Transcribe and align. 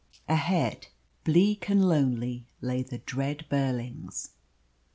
Ahead, 0.27 0.87
bleak 1.23 1.69
and 1.69 1.87
lonely, 1.87 2.47
lay 2.59 2.81
the 2.81 2.97
dread 2.97 3.45
Burlings. 3.49 4.31